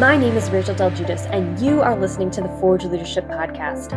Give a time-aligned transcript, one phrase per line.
[0.00, 3.92] My name is Rachel Del Judas, and you are listening to the Forge Leadership Podcast.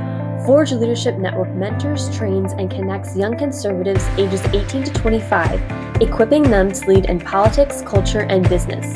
[0.46, 6.74] Forge Leadership Network mentors, trains, and connects young conservatives ages 18 to 25, equipping them
[6.74, 8.92] to lead in politics, culture, and business.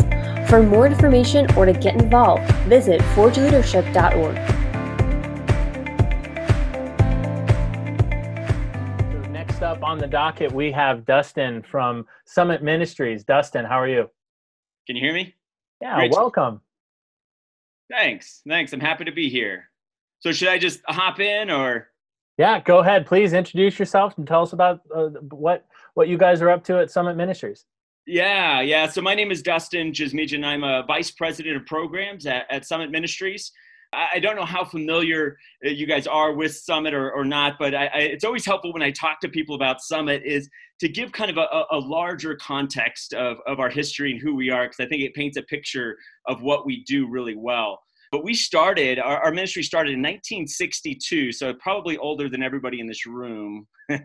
[0.50, 4.36] For more information or to get involved, visit forgeleadership.org.
[9.32, 13.24] Next up on the docket, we have Dustin from Summit Ministries.
[13.24, 14.10] Dustin, how are you?
[14.86, 15.36] Can you hear me?
[15.82, 16.12] Yeah, Great.
[16.12, 16.60] welcome.
[17.90, 18.42] Thanks.
[18.48, 18.74] Thanks.
[18.74, 19.70] I'm happy to be here.
[20.20, 21.90] So should I just hop in or?
[22.38, 23.06] Yeah, go ahead.
[23.06, 26.80] Please introduce yourself and tell us about uh, what what you guys are up to
[26.80, 27.66] at Summit Ministries.
[28.06, 28.88] Yeah, yeah.
[28.88, 30.46] So my name is Dustin Jasmijan.
[30.46, 33.52] I'm a vice president of programs at, at Summit Ministries.
[33.94, 37.74] I don't know how familiar uh, you guys are with Summit or, or not, but
[37.74, 41.12] I, I, it's always helpful when I talk to people about Summit is to give
[41.12, 44.80] kind of a, a larger context of, of our history and who we are, because
[44.80, 45.98] I think it paints a picture
[46.28, 47.80] of what we do really well.
[48.12, 52.88] But we started, our, our ministry started in 1962, so probably older than everybody in
[52.88, 53.68] this room.
[53.92, 53.98] uh,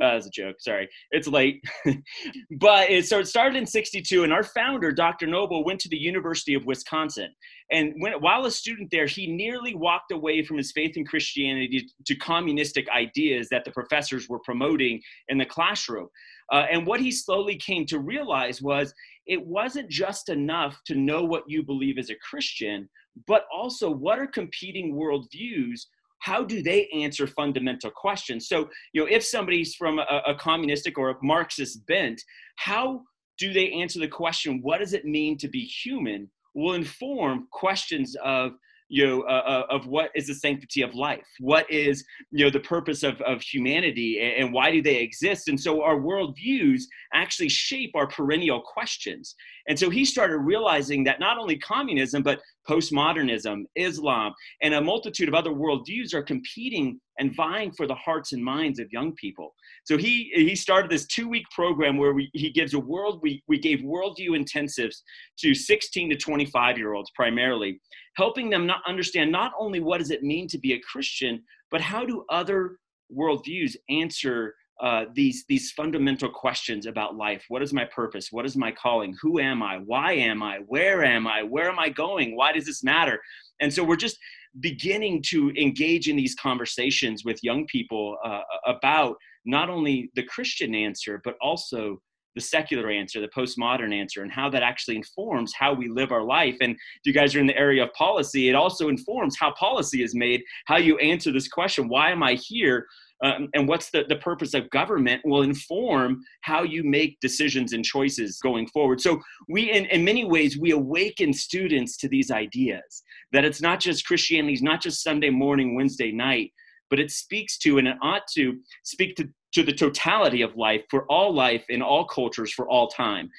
[0.00, 0.88] a joke, sorry.
[1.10, 1.62] It's late.
[2.58, 5.26] but it, so it started in 62, and our founder, Dr.
[5.26, 7.32] Noebel, went to the University of Wisconsin.
[7.70, 11.88] And when, while a student there, he nearly walked away from his faith in Christianity
[12.06, 16.08] to communistic ideas that the professors were promoting in the classroom.
[16.52, 18.92] Uh, and what he slowly came to realize was
[19.26, 22.88] it wasn't just enough to know what you believe as a Christian,
[23.26, 25.86] but also what are competing worldviews?
[26.18, 28.46] How do they answer fundamental questions?
[28.46, 32.22] So you know if somebody's from a, a, communistic or a marxist bent
[32.56, 33.02] how
[33.38, 38.16] do they answer the question what does it mean to be human will inform questions
[38.22, 38.52] of
[38.88, 41.26] you know uh, uh, of what is the sanctity of life?
[41.40, 45.48] What is you know the purpose of, of humanity and, and why do they exist?
[45.48, 49.34] And so our worldviews actually shape our perennial questions.
[49.68, 55.28] And so he started realizing that not only communism but postmodernism islam and a multitude
[55.28, 59.54] of other worldviews are competing and vying for the hearts and minds of young people.
[59.84, 63.42] So he he started this two week program where we, he gives a world we,
[63.48, 64.96] we gave worldview intensives
[65.38, 67.80] to 16 to 25 year olds primarily
[68.16, 71.80] helping them not understand not only what does it mean to be a christian but
[71.80, 72.78] how do other
[73.12, 77.44] worldviews answer uh, these these fundamental questions about life?
[77.48, 78.32] What is my purpose?
[78.32, 79.16] What is my calling?
[79.22, 79.78] Who am i?
[79.78, 80.58] Why am i?
[80.66, 81.42] Where am i?
[81.42, 82.36] Where am i going?
[82.36, 83.20] Why does this matter?
[83.60, 84.18] And so we're just
[84.60, 90.74] beginning to engage in these conversations with young people uh, about not only the Christian
[90.74, 92.00] answer, but also
[92.34, 96.22] the secular answer, the postmodern answer, and how that actually informs how we live our
[96.22, 96.56] life.
[96.60, 100.02] And if you guys are in the area of policy, it also informs how policy
[100.02, 102.86] is made, how you answer this question why am I here?
[103.22, 107.84] Um, and what's the, the purpose of government will inform how you make decisions and
[107.84, 109.00] choices going forward.
[109.00, 113.02] So, we, in, in many ways, we awaken students to these ideas
[113.32, 116.52] that it's not just Christianity, it's not just Sunday morning, Wednesday night,
[116.90, 120.82] but it speaks to and it ought to speak to, to the totality of life
[120.90, 123.30] for all life in all cultures for all time.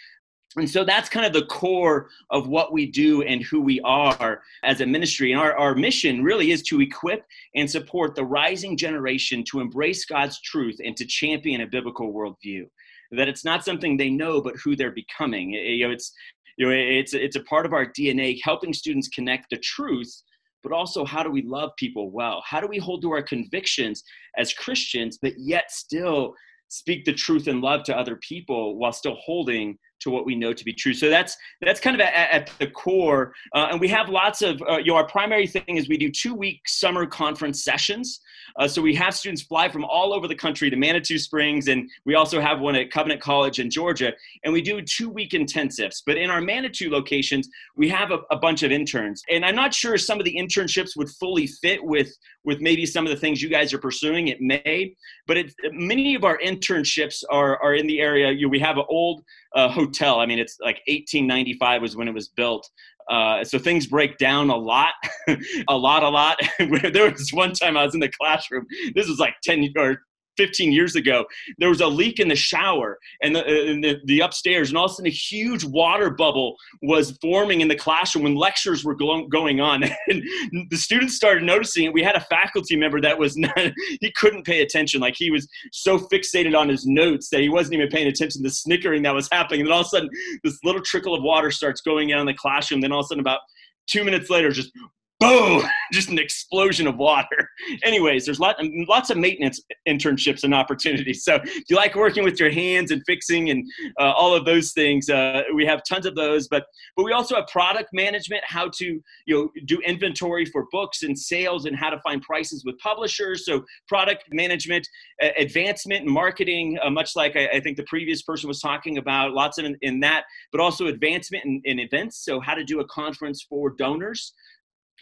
[0.58, 4.42] And so that's kind of the core of what we do and who we are
[4.64, 5.34] as a ministry.
[5.34, 7.26] And our, our mission really is to equip
[7.56, 12.64] and support the rising generation to embrace God's truth and to champion a biblical worldview.
[13.12, 15.52] That it's not something they know, but who they're becoming.
[15.52, 16.14] You know, it's
[16.58, 20.24] you know, it's it's a part of our DNA, helping students connect the truth
[20.66, 22.44] but also how do we love people well?
[22.44, 24.04] How do we hold to our convictions
[24.36, 26.34] as Christians, but yet still
[26.70, 30.54] speak the truth and love to other people while still holding to what we know
[30.54, 30.94] to be true.
[30.94, 33.34] So that's that's kind of at, at the core.
[33.54, 36.10] Uh, and we have lots of uh, you know our primary thing is we do
[36.10, 38.22] two week summer conference sessions.
[38.58, 41.90] Uh, so we have students fly from all over the country to Manitou Springs, and
[42.06, 44.14] we also have one at Covenant College in Georgia.
[44.44, 46.02] And we do two week intensives.
[46.06, 49.22] But in our Manitou locations, we have a, a bunch of interns.
[49.30, 53.06] And I'm not sure some of the internships would fully fit with with maybe some
[53.06, 54.28] of the things you guys are pursuing.
[54.28, 54.96] It may,
[55.26, 55.38] but
[55.72, 58.32] many of our internships are are in the area.
[58.32, 59.24] You know, we have an old
[59.56, 60.20] uh, hotel.
[60.20, 62.70] I mean, it's like 1895 was when it was built.
[63.10, 64.94] Uh, so things break down a lot,
[65.68, 66.40] a lot, a lot.
[66.92, 68.66] there was one time I was in the classroom.
[68.96, 69.98] This was like 10 or
[70.38, 71.26] 15 years ago,
[71.58, 74.86] there was a leak in the shower and the, uh, the, the, upstairs, and all
[74.86, 78.96] of a sudden a huge water bubble was forming in the classroom when lectures were
[78.96, 79.84] go- going on.
[80.08, 80.24] And
[80.70, 81.94] the students started noticing it.
[81.94, 83.58] We had a faculty member that was not,
[84.02, 85.02] he couldn't pay attention.
[85.02, 88.48] Like he was so fixated on his notes that he wasn't even paying attention to
[88.48, 89.62] the snickering that was happening.
[89.62, 90.10] And then all of a sudden,
[90.44, 92.82] this little trickle of water starts going in the classroom.
[92.82, 93.40] Then all of a sudden, about
[93.88, 94.72] two minutes later, just
[95.20, 95.64] boom,
[95.94, 97.50] just an explosion of water.
[97.84, 98.58] Anyways, there's lot,
[98.88, 101.24] lots of maintenance internships and opportunities.
[101.24, 103.66] So if you like working with your hands and fixing and
[104.00, 106.48] uh, all of those things, uh, we have tons of those.
[106.48, 106.66] But
[106.96, 108.86] but we also have product management, how to
[109.26, 113.46] you know do inventory for books and sales, and how to find prices with publishers.
[113.46, 114.88] So product management,
[115.22, 119.34] uh, advancement, and marketing, much like I, I, think the previous person was talking about,
[119.34, 122.24] lots of in, in that, but also advancement in, in events.
[122.24, 124.34] So how to do a conference for donors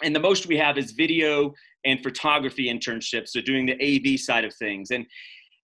[0.02, 1.54] and the most we have is video
[1.86, 4.92] and photography internships so doing the av side of things.
[4.92, 5.06] And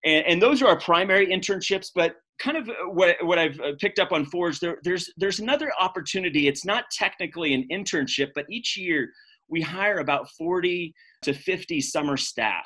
[0.05, 3.99] and, and those are our primary internships but kind of what, what i've uh, picked
[3.99, 6.47] up on forge there, there's there's another opportunity.
[6.47, 9.11] It's not technically an internship but each year
[9.49, 10.93] we hire about 40
[11.23, 12.65] to 50 summer staff.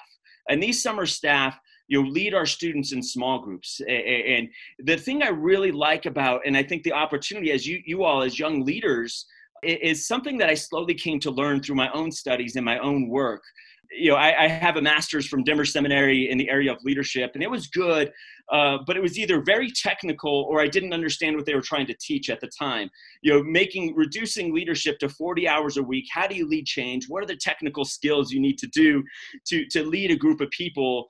[0.49, 1.57] And these summer staff
[1.87, 3.81] you know lead our students in small groups.
[3.87, 4.47] And
[4.79, 8.23] the thing i really like about and i think the opportunity as you you all
[8.23, 9.25] as young leaders
[9.65, 13.07] is something that I slowly came to learn through my own studies and my own
[13.07, 13.43] work.
[13.95, 17.31] You know, I, I have a master's from Denver Seminary in the area of leadership,
[17.35, 18.11] and it was good,
[18.51, 21.85] uh, but it was either very technical or I didn't understand what they were trying
[21.87, 22.89] to teach at the time.
[23.21, 26.05] You know, making reducing leadership to 40 hours a week.
[26.11, 27.05] How do you lead change?
[27.07, 29.03] What are the technical skills you need to do
[29.47, 31.07] to to lead a group of people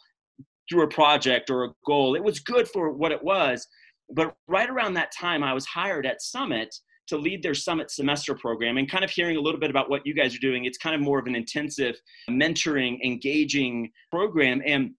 [0.70, 2.16] through a project or a goal?
[2.16, 3.66] It was good for what it was,
[4.10, 6.74] but right around that time, I was hired at Summit
[7.08, 10.06] to lead their summit semester program and kind of hearing a little bit about what
[10.06, 10.66] you guys are doing.
[10.66, 11.96] It's kind of more of an intensive
[12.30, 14.62] mentoring, engaging program.
[14.66, 14.92] And,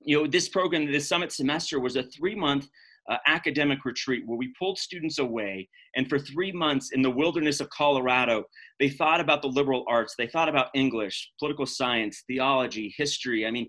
[0.00, 2.68] you know, this program, this summit semester was a three month
[3.08, 7.60] uh, academic retreat where we pulled students away and for three months in the wilderness
[7.60, 8.42] of colorado
[8.80, 13.50] they thought about the liberal arts they thought about english political science theology history i
[13.50, 13.68] mean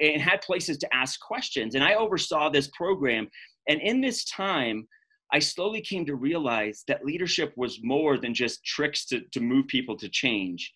[0.00, 3.28] and had places to ask questions and i oversaw this program
[3.68, 4.86] and in this time
[5.32, 9.66] I slowly came to realize that leadership was more than just tricks to, to move
[9.66, 10.72] people to change.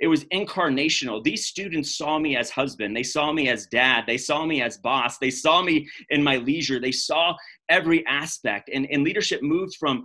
[0.00, 1.22] It was incarnational.
[1.22, 2.96] These students saw me as husband.
[2.96, 4.04] They saw me as dad.
[4.06, 5.18] They saw me as boss.
[5.18, 6.80] They saw me in my leisure.
[6.80, 7.36] They saw
[7.68, 8.68] every aspect.
[8.72, 10.04] And, and leadership moved from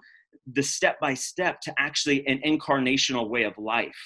[0.54, 3.98] the step by step to actually an incarnational way of life.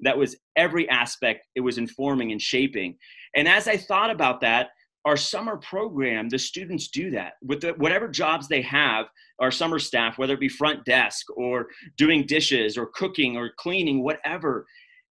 [0.00, 2.96] That was every aspect it was informing and shaping.
[3.34, 4.70] And as I thought about that,
[5.04, 9.06] our summer program, the students do that with the, whatever jobs they have.
[9.38, 14.02] Our summer staff, whether it be front desk or doing dishes or cooking or cleaning,
[14.02, 14.66] whatever,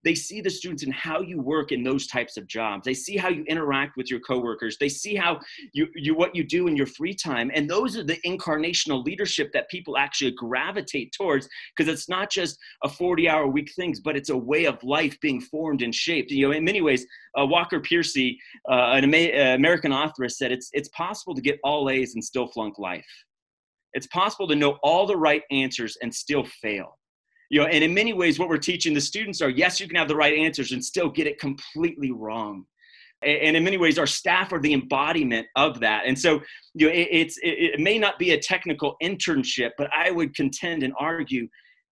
[0.09, 2.87] they see the students and how you work in those types of jobs.
[2.87, 4.79] They see how you interact with your coworkers.
[4.79, 5.39] They see how
[5.75, 7.51] you, you what you do in your free time.
[7.55, 11.47] And those are the incarnational leadership that people actually gravitate towards
[11.77, 15.21] because it's not just a 40 hour week things but it's a way of life
[15.21, 16.31] being formed and shaped.
[16.31, 17.05] You know in many ways
[17.39, 18.39] uh, walker Percy
[18.71, 22.25] uh, an Ama- uh, american author said it's it's possible to get all a's and
[22.25, 23.13] still flunk life.
[23.93, 26.99] It's possible to know all the right answers and still fail
[27.51, 29.97] you know and in many ways what we're teaching the students are yes you can
[29.97, 32.65] have the right answers and still get it completely wrong.
[33.21, 36.05] And in many ways our staff are the embodiment of that.
[36.07, 36.41] And so
[36.75, 40.35] you know it, it's it, it may not be a technical internship but i would
[40.35, 41.49] contend and argue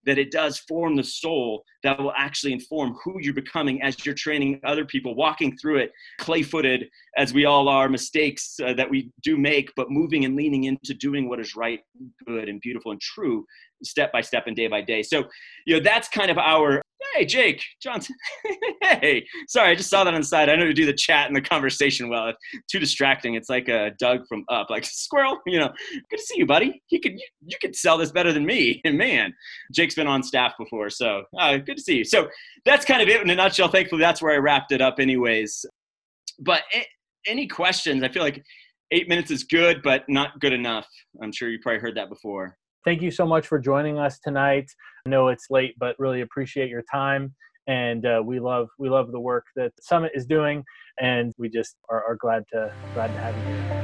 [0.06, 4.14] that it does form the soul that will actually inform who you're becoming as you're
[4.14, 8.88] training other people, walking through it, clay footed, as we all are, mistakes uh, that
[8.88, 11.80] we do make, but moving and leaning into doing what is right,
[12.26, 13.44] good, and beautiful and true
[13.82, 15.02] step by step and day by day.
[15.02, 15.24] So,
[15.66, 16.82] you know, that's kind of our
[17.16, 18.14] hey Jake Johnson.
[18.82, 20.48] hey, sorry, I just saw that on the side.
[20.48, 22.28] I know you do the chat and the conversation well.
[22.28, 22.38] It's
[22.70, 23.34] too distracting.
[23.34, 25.38] It's like a Dug from Up, like squirrel.
[25.46, 25.72] You know,
[26.10, 26.82] good to see you, buddy.
[26.90, 28.80] You could you, you could sell this better than me.
[28.84, 29.32] And man,
[29.72, 32.04] Jake's been on staff before, so uh, good to see you.
[32.04, 32.28] So
[32.64, 33.68] that's kind of it in a nutshell.
[33.68, 35.64] Thankfully, that's where I wrapped it up, anyways.
[36.38, 36.62] But
[37.26, 38.02] any questions?
[38.02, 38.44] I feel like
[38.90, 40.86] eight minutes is good, but not good enough.
[41.22, 42.56] I'm sure you probably heard that before
[42.86, 44.70] thank you so much for joining us tonight.
[45.04, 47.34] I know it's late, but really appreciate your time.
[47.66, 50.62] And uh, we love we love the work that the Summit is doing,
[51.00, 53.82] and we just are, are glad to glad to have you here.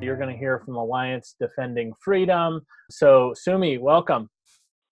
[0.00, 2.62] you're going to hear from Alliance Defending Freedom.
[2.88, 4.30] So, Sumi, welcome.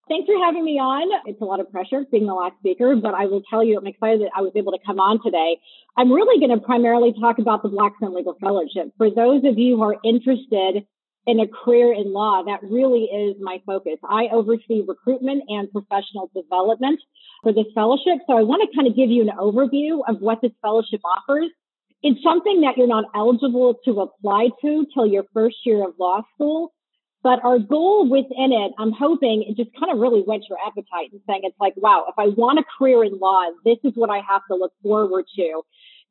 [0.08, 1.10] Thanks for having me on.
[1.26, 3.88] It's a lot of pressure being the last speaker, but I will tell you I'm
[3.88, 5.58] excited that I was able to come on today.
[5.98, 8.94] I'm really going to primarily talk about the Blackstone Legal Fellowship.
[8.98, 10.86] For those of you who are interested
[11.26, 13.98] in a career in law, that really is my focus.
[14.08, 17.00] I oversee recruitment and professional development
[17.42, 18.22] for this fellowship.
[18.30, 21.50] So I want to kind of give you an overview of what this fellowship offers.
[22.06, 26.22] It's something that you're not eligible to apply to till your first year of law
[26.34, 26.70] school
[27.26, 31.10] But our goal within it, I'm hoping it just kind of really whet your appetite
[31.10, 34.10] and saying it's like, wow, if I want a career in law, this is what
[34.10, 35.62] I have to look forward to.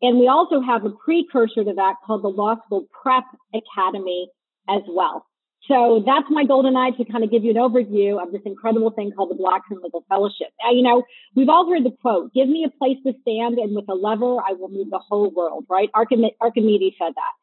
[0.02, 4.28] And we also have a precursor to that called the Law School Prep Academy
[4.68, 5.26] as well.
[5.70, 8.92] So that's my golden eye to kind of give you an overview of this incredible
[8.92, 10.50] thing called the Blackstone Legal Fellowship.
[10.62, 11.04] Now, you know,
[11.34, 14.36] we've all heard the quote, give me a place to stand and with a lever,
[14.46, 15.90] I will move the whole world, right?
[15.96, 17.34] Archimedes said that.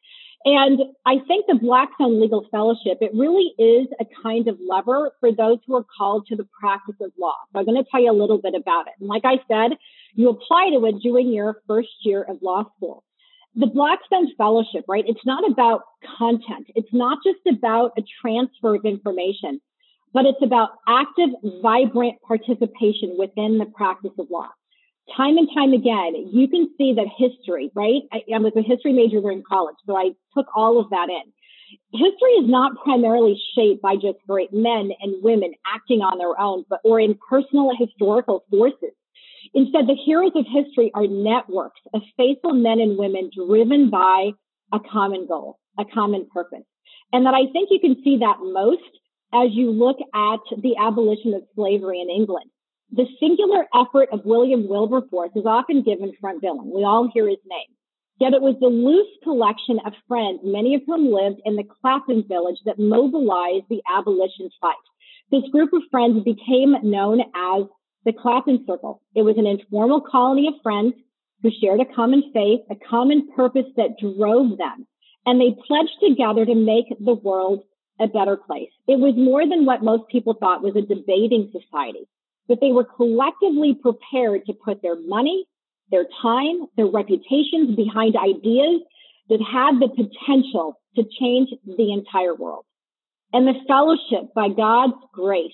[0.45, 5.31] And I think the Blackstone Legal Fellowship, it really is a kind of lever for
[5.31, 7.37] those who are called to the practice of law.
[7.53, 8.95] So I'm going to tell you a little bit about it.
[8.99, 9.79] And like I said,
[10.15, 13.05] you apply to it during your first year of law school
[13.55, 15.05] the Blackstone Fellowship, right?
[15.07, 15.83] It's not about
[16.19, 16.69] content.
[16.75, 19.61] It's not just about a transfer of information,
[20.13, 21.31] but it's about active,
[21.63, 24.49] vibrant participation within the practice of law.
[25.17, 28.03] Time and time again, you can see that history, right?
[28.13, 31.33] I, I was a history major during college, so I took all of that in.
[31.93, 36.65] History is not primarily shaped by just great men and women acting on their own,
[36.71, 38.95] but or in personal historical forces.
[39.55, 44.31] Instead, the heroes of history are networks of faithful men and women driven by
[44.73, 46.65] a common goal, a common purpose.
[47.13, 48.81] And that I think you can see that most
[49.35, 52.51] as you look at the abolition of slavery in England.
[52.95, 56.71] The singular effort of William Wilberforce is often given front billing.
[56.75, 57.73] We all hear his name.
[58.21, 62.23] Yet it was the loose collection of friends, many of whom lived in the Clapham
[62.29, 64.77] village, that mobilized the abolition fight.
[65.31, 67.65] This group of friends became known as
[68.05, 69.01] the Clapham Circle.
[69.15, 70.93] It was an informal colony of friends
[71.43, 74.87] who shared a common faith, a common purpose that drove them.
[75.25, 77.65] And they pledged together to make the world
[77.99, 78.71] a better place.
[78.87, 82.07] It was more than what most people thought was a debating society,
[82.49, 85.47] but they were collectively prepared to put their money,
[85.91, 88.83] their time, their reputations behind ideas
[89.29, 92.65] that had the potential to change the entire world.
[93.33, 95.53] And the fellowship, by God's grace,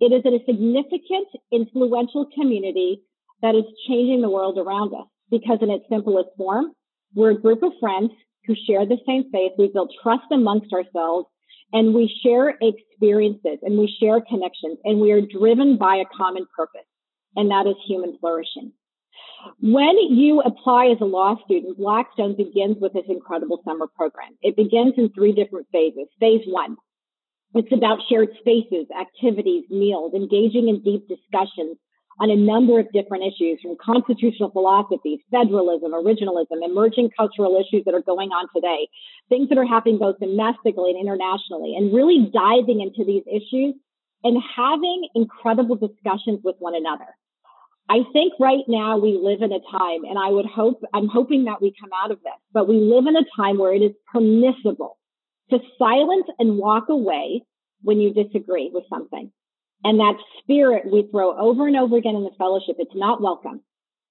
[0.00, 3.02] it is a significant, influential community
[3.42, 6.72] that is changing the world around us because in its simplest form,
[7.14, 8.10] we're a group of friends
[8.46, 9.52] who share the same faith.
[9.58, 11.26] We build trust amongst ourselves
[11.72, 16.46] and we share experiences and we share connections and we are driven by a common
[16.56, 16.86] purpose
[17.36, 18.72] and that is human flourishing.
[19.60, 24.36] When you apply as a law student, Blackstone begins with this incredible summer program.
[24.42, 26.08] It begins in three different phases.
[26.18, 26.76] Phase one,
[27.54, 31.78] it's about shared spaces, activities, meals, engaging in deep discussions
[32.20, 37.94] on a number of different issues from constitutional philosophy, federalism, originalism, emerging cultural issues that
[37.94, 38.88] are going on today,
[39.28, 43.74] things that are happening both domestically and internationally, and really diving into these issues
[44.24, 47.06] and having incredible discussions with one another.
[47.88, 51.44] I think right now we live in a time, and I would hope, I'm hoping
[51.44, 53.92] that we come out of this, but we live in a time where it is
[54.12, 54.98] permissible
[55.50, 57.44] to silence and walk away
[57.82, 59.32] when you disagree with something.
[59.84, 63.60] And that spirit we throw over and over again in the fellowship, it's not welcome.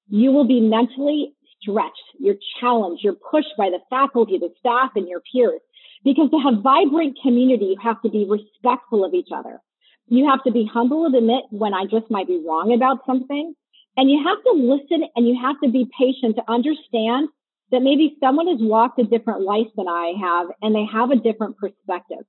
[0.10, 1.96] You will be mentally stretched.
[2.20, 3.04] You're challenged.
[3.04, 5.60] You're pushed by the faculty, the staff, and your peers.
[6.04, 9.60] Because to have vibrant community, you have to be respectful of each other.
[10.08, 13.54] You have to be humble to admit when I just might be wrong about something.
[13.98, 17.30] And you have to listen and you have to be patient to understand
[17.72, 21.18] that maybe someone has walked a different life than I have and they have a
[21.18, 22.26] different perspective.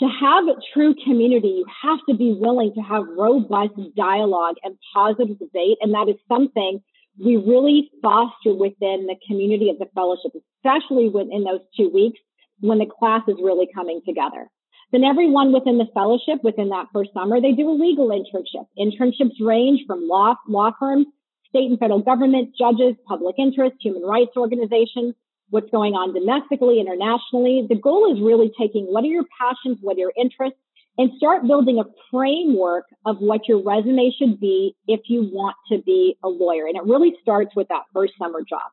[0.00, 4.78] To have a true community, you have to be willing to have robust dialogue and
[4.94, 5.78] positive debate.
[5.80, 6.80] And that is something
[7.18, 12.20] we really foster within the community of the fellowship, especially within those two weeks
[12.60, 14.48] when the class is really coming together.
[14.92, 18.66] Then everyone within the fellowship within that first summer, they do a legal internship.
[18.78, 21.06] Internships range from law, law firms
[21.48, 25.14] state and federal government, judges, public interest, human rights organizations,
[25.50, 27.66] what's going on domestically, internationally.
[27.68, 30.58] The goal is really taking what are your passions, what are your interests,
[30.98, 35.78] and start building a framework of what your resume should be if you want to
[35.78, 36.66] be a lawyer.
[36.66, 38.70] And it really starts with that first summer job.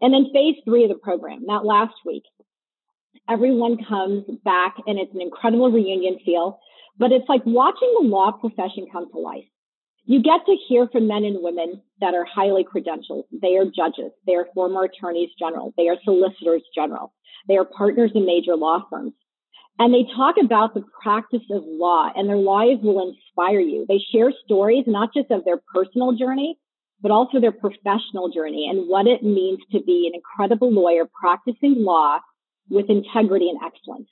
[0.00, 2.24] And then phase three of the program, that last week,
[3.28, 6.58] everyone comes back and it's an incredible reunion feel,
[6.98, 9.44] but it's like watching the law profession come to life
[10.06, 13.24] you get to hear from men and women that are highly credentialed.
[13.32, 14.12] They are judges.
[14.26, 15.72] They are former attorneys general.
[15.76, 17.12] They are solicitors general.
[17.48, 19.14] They are partners in major law firms.
[19.78, 23.86] And they talk about the practice of law and their lives will inspire you.
[23.88, 26.58] They share stories, not just of their personal journey,
[27.00, 31.74] but also their professional journey and what it means to be an incredible lawyer practicing
[31.78, 32.18] law
[32.70, 34.08] with integrity and excellence.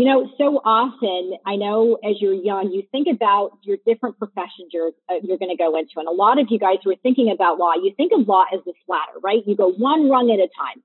[0.00, 4.72] You know, so often I know as you're young, you think about your different professions
[4.72, 5.92] you're, uh, you're going to go into.
[5.96, 8.44] And a lot of you guys who are thinking about law, you think of law
[8.50, 9.42] as this ladder, right?
[9.46, 10.82] You go one rung at a time.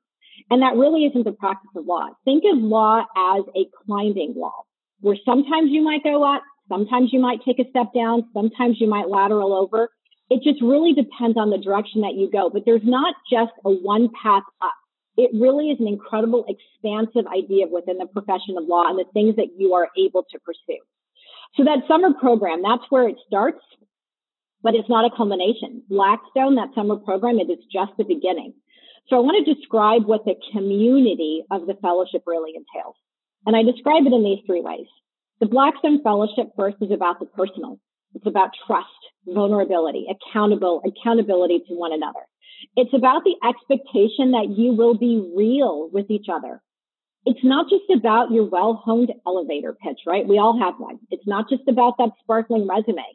[0.51, 2.09] And that really isn't the practice of law.
[2.25, 4.67] Think of law as a climbing wall
[4.99, 8.89] where sometimes you might go up, sometimes you might take a step down, sometimes you
[8.89, 9.87] might lateral over.
[10.29, 12.49] It just really depends on the direction that you go.
[12.49, 14.75] But there's not just a one path up.
[15.17, 19.37] It really is an incredible, expansive idea within the profession of law and the things
[19.37, 20.81] that you are able to pursue.
[21.55, 23.63] So that summer program, that's where it starts,
[24.61, 25.83] but it's not a culmination.
[25.89, 28.53] Blackstone, that summer program, it is just the beginning.
[29.07, 32.95] So I want to describe what the community of the fellowship really entails.
[33.45, 34.87] And I describe it in these three ways.
[35.39, 37.79] The Blackstone Fellowship first is about the personal.
[38.15, 38.87] It's about trust,
[39.27, 42.21] vulnerability, accountable, accountability to one another.
[42.75, 46.61] It's about the expectation that you will be real with each other.
[47.25, 50.27] It's not just about your well honed elevator pitch, right?
[50.27, 50.99] We all have one.
[51.09, 53.05] It's not just about that sparkling resume.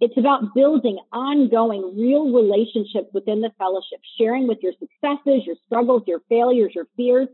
[0.00, 6.02] It's about building ongoing real relationships within the fellowship, sharing with your successes, your struggles,
[6.06, 7.28] your failures, your fears,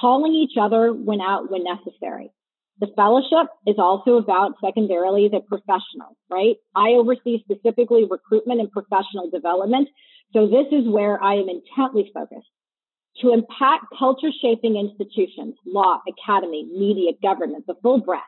[0.00, 2.32] calling each other when out when necessary.
[2.80, 6.56] The fellowship is also about secondarily the professional, right?
[6.76, 9.88] I oversee specifically recruitment and professional development.
[10.32, 12.48] So this is where I am intently focused
[13.20, 18.22] to impact culture shaping institutions, law, academy, media, government, the full breadth.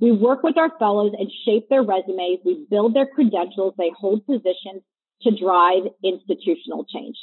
[0.00, 2.38] We work with our fellows and shape their resumes.
[2.44, 3.74] We build their credentials.
[3.76, 4.82] They hold positions
[5.22, 7.16] to drive institutional change.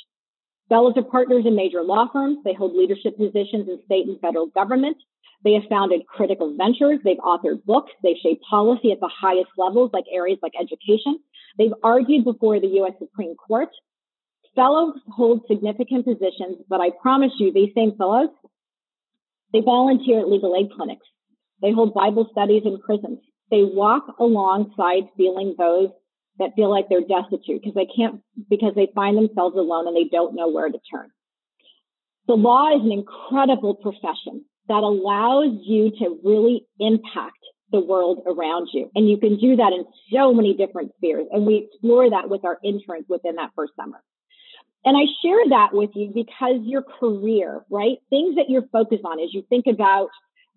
[0.67, 2.39] Fellows are partners in major law firms.
[2.43, 4.97] They hold leadership positions in state and federal government.
[5.43, 6.99] They have founded critical ventures.
[7.03, 7.91] They've authored books.
[8.03, 11.19] They've shaped policy at the highest levels, like areas like education.
[11.57, 12.93] They've argued before the U.S.
[12.99, 13.69] Supreme Court.
[14.55, 18.29] Fellows hold significant positions, but I promise you, these same fellows,
[19.51, 21.05] they volunteer at legal aid clinics.
[21.61, 23.19] They hold Bible studies in prisons.
[23.51, 25.89] They walk alongside feeling those
[26.39, 30.09] that feel like they're destitute because they can't, because they find themselves alone and they
[30.09, 31.09] don't know where to turn.
[32.27, 37.37] The law is an incredible profession that allows you to really impact
[37.71, 38.89] the world around you.
[38.95, 41.27] And you can do that in so many different spheres.
[41.31, 44.01] And we explore that with our interns within that first summer.
[44.85, 47.97] And I share that with you because your career, right?
[48.11, 50.09] Things that you're focused on as you think about,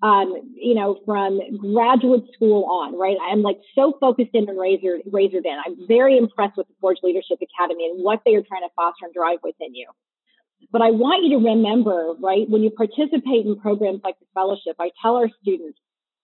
[0.02, 3.16] um, you know, from graduate school on, right?
[3.20, 5.56] I'm like so focused in and razor, razored in.
[5.64, 9.06] I'm very impressed with the Forge Leadership Academy and what they are trying to foster
[9.06, 9.88] and drive within you.
[10.70, 14.76] But I want you to remember, right, when you participate in programs like the fellowship,
[14.78, 15.78] I tell our students,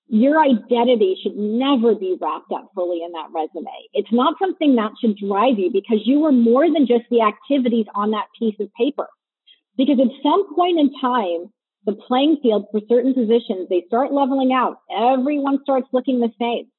[0.09, 3.89] your identity should never be wrapped up fully in that resume.
[3.95, 7.87] It's not something that should drive you because you are more than just the activities
[7.95, 9.09] on that piece of paper.
[9.77, 11.51] Because at some point in time,
[11.87, 14.77] the playing field for certain positions, they start leveling out.
[14.95, 16.71] Everyone starts looking the same.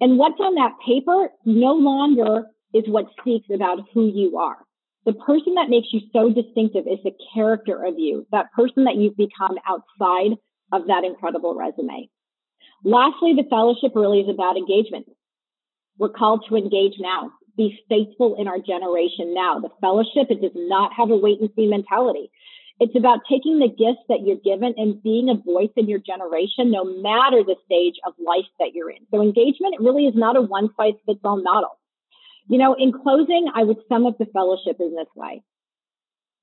[0.00, 4.56] And what's on that paper no longer is what speaks about who you are.
[5.06, 8.96] The person that makes you so distinctive is the character of you, that person that
[8.96, 10.36] you've become outside
[10.72, 12.08] of that incredible resume.
[12.84, 15.06] Lastly, the fellowship really is about engagement.
[15.98, 19.60] We're called to engage now, be faithful in our generation now.
[19.60, 22.30] The fellowship, it does not have a wait and see mentality.
[22.78, 26.70] It's about taking the gifts that you're given and being a voice in your generation,
[26.70, 29.04] no matter the stage of life that you're in.
[29.10, 31.78] So engagement really is not a one size fits all model.
[32.48, 35.42] You know, in closing, I would sum up the fellowship in this way.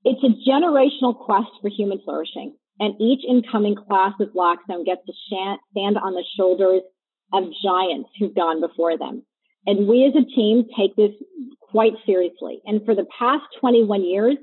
[0.06, 5.14] It's a generational quest for human flourishing and each incoming class of Blackstone gets to
[5.26, 6.82] stand on the shoulders
[7.34, 9.24] of giants who've gone before them.
[9.66, 11.12] And we as a team take this
[11.62, 12.62] quite seriously.
[12.66, 14.38] And for the past 21 years,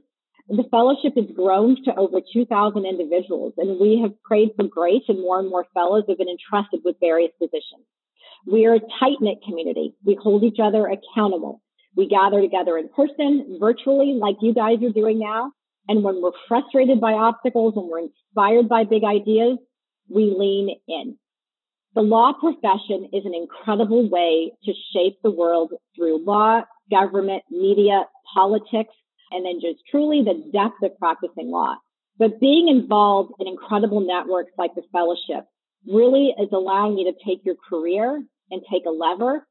[0.48, 5.20] the fellowship has grown to over 2,000 individuals, and we have prayed for grace, and
[5.20, 7.86] more and more fellows have been entrusted with various positions.
[8.46, 9.94] We are a tight knit community.
[10.04, 11.62] We hold each other accountable.
[11.96, 15.52] We gather together in person, virtually, like you guys are doing now,
[15.88, 19.58] and when we're frustrated by obstacles and we're inspired by big ideas,
[20.08, 21.18] we lean in.
[21.94, 28.04] The law profession is an incredible way to shape the world through law, government, media,
[28.34, 28.94] politics,
[29.30, 31.76] and then just truly the depth of practicing law.
[32.18, 35.46] But being involved in incredible networks like the fellowship
[35.86, 39.46] really is allowing you to take your career and take a lever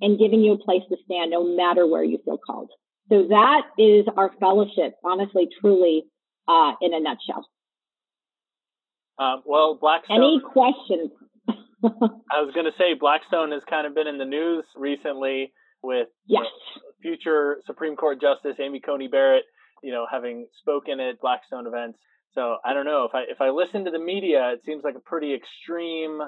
[0.00, 2.70] and giving you a place to stand no matter where you feel called.
[3.08, 6.04] So that is our fellowship, honestly, truly,
[6.46, 7.46] uh, in a nutshell.
[9.18, 10.16] Um, well, Blackstone.
[10.16, 11.10] Any questions?
[11.84, 16.08] I was going to say Blackstone has kind of been in the news recently with
[16.26, 16.44] yes.
[17.00, 19.44] future Supreme Court Justice Amy Coney Barrett,
[19.82, 21.98] you know, having spoken at Blackstone events.
[22.34, 24.94] So I don't know if I if I listen to the media, it seems like
[24.96, 26.20] a pretty extreme,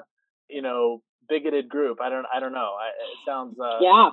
[0.49, 1.99] you know, bigoted group.
[2.01, 2.75] I don't I don't know.
[2.79, 4.09] I, it sounds uh, yeah.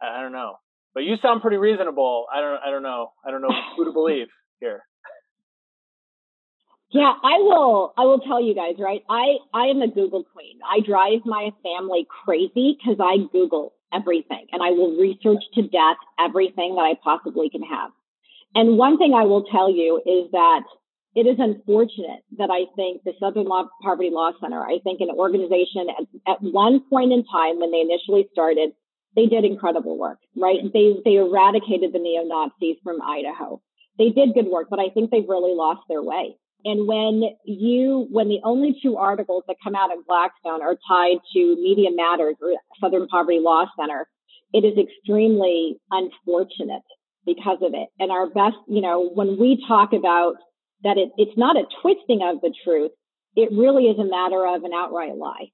[0.00, 0.56] I, I don't know.
[0.94, 2.26] But you sound pretty reasonable.
[2.32, 3.12] I don't I don't know.
[3.24, 4.28] I don't know who to believe
[4.60, 4.82] here.
[6.90, 7.94] Yeah, I will.
[7.96, 9.00] I will tell you guys, right?
[9.08, 10.58] I I am a Google queen.
[10.60, 15.96] I drive my family crazy because I Google everything, and I will research to death
[16.20, 17.90] everything that I possibly can have.
[18.54, 20.64] And one thing I will tell you is that
[21.14, 25.10] it is unfortunate that I think the Southern Law Poverty Law Center, I think an
[25.10, 28.72] organization at, at one point in time when they initially started,
[29.14, 30.60] they did incredible work, right?
[30.72, 33.60] They they eradicated the neo Nazis from Idaho.
[33.98, 36.36] They did good work, but I think they've really lost their way.
[36.64, 41.18] And when you, when the only two articles that come out of Blackstone are tied
[41.34, 44.06] to Media Matters or Southern Poverty Law Center,
[44.52, 46.82] it is extremely unfortunate
[47.26, 47.88] because of it.
[47.98, 50.34] And our best, you know, when we talk about
[50.84, 52.92] that it, it's not a twisting of the truth,
[53.34, 55.50] it really is a matter of an outright lie.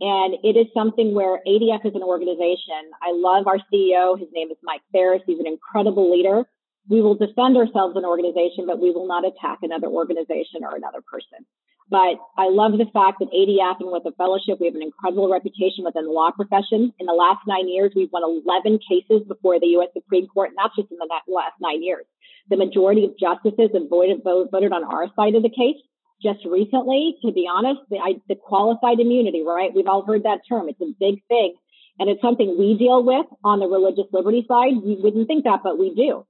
[0.00, 2.88] And it is something where ADF is an organization.
[3.02, 4.18] I love our CEO.
[4.18, 5.22] His name is Mike Farris.
[5.26, 6.46] He's an incredible leader
[6.88, 11.00] we will defend ourselves an organization, but we will not attack another organization or another
[11.00, 11.46] person.
[11.90, 15.30] But I love the fact that ADF and with the fellowship, we have an incredible
[15.30, 16.92] reputation within the law profession.
[16.98, 19.88] In the last nine years, we've won 11 cases before the U.S.
[19.92, 22.06] Supreme Court, not just in the last nine years.
[22.48, 25.82] The majority of justices have voted, voted on our side of the case.
[26.22, 29.70] Just recently, to be honest, the, I, the qualified immunity, right?
[29.74, 30.68] We've all heard that term.
[30.68, 31.54] It's a big thing.
[31.98, 34.74] And it's something we deal with on the religious liberty side.
[34.82, 36.26] We wouldn't think that, but we do.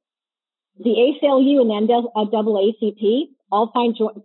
[0.78, 3.72] The ACLU and NAACP all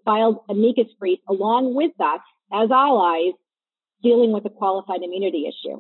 [0.06, 2.22] filed amicus briefs along with us
[2.54, 3.34] as allies
[4.04, 5.80] dealing with the qualified immunity issue.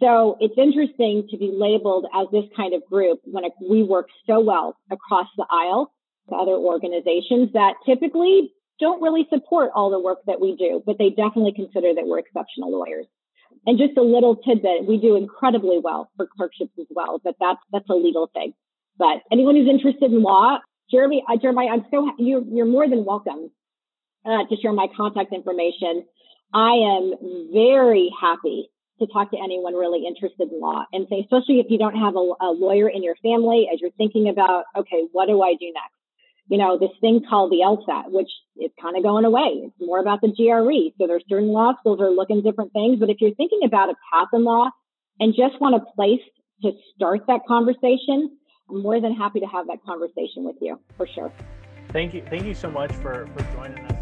[0.00, 4.40] So it's interesting to be labeled as this kind of group when we work so
[4.40, 5.92] well across the aisle
[6.28, 10.96] to other organizations that typically don't really support all the work that we do, but
[10.98, 13.06] they definitely consider that we're exceptional lawyers.
[13.66, 17.60] And just a little tidbit, we do incredibly well for clerkships as well, but that's,
[17.70, 18.54] that's a legal thing.
[18.98, 20.58] But anyone who's interested in law,
[20.90, 23.50] Jeremy, uh, Jeremiah, I'm so you, you're more than welcome
[24.24, 26.04] uh, to share my contact information.
[26.52, 27.14] I am
[27.52, 28.68] very happy
[29.00, 32.14] to talk to anyone really interested in law and say, especially if you don't have
[32.14, 35.66] a, a lawyer in your family as you're thinking about, okay, what do I do
[35.72, 36.01] next?
[36.52, 38.28] You know, this thing called the LSAT, which
[38.60, 39.64] is kind of going away.
[39.64, 40.92] It's more about the GRE.
[40.98, 43.00] So there's certain law schools are looking different things.
[43.00, 44.68] But if you're thinking about a path in law
[45.18, 46.20] and just want a place
[46.60, 48.36] to start that conversation,
[48.68, 51.32] I'm more than happy to have that conversation with you for sure.
[51.88, 52.22] Thank you.
[52.28, 54.01] Thank you so much for, for joining us.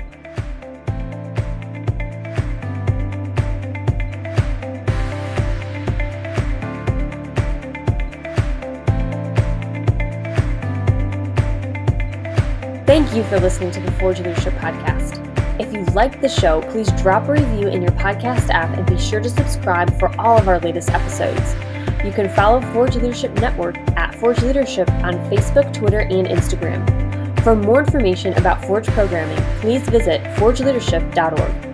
[12.91, 15.21] Thank you for listening to the Forge Leadership Podcast.
[15.61, 18.99] If you like the show, please drop a review in your podcast app and be
[18.99, 21.55] sure to subscribe for all of our latest episodes.
[22.05, 27.45] You can follow Forge Leadership Network at Forge Leadership on Facebook, Twitter, and Instagram.
[27.45, 31.70] For more information about Forge programming, please visit forgeleadership.org.